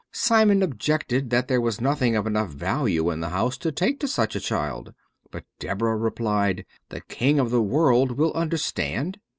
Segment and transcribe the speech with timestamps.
[0.11, 4.07] Simon objected that there was nothing of enough value in the house to take to
[4.07, 4.95] such a child,
[5.29, 9.19] but Deborah replied, "The King of the World will understand."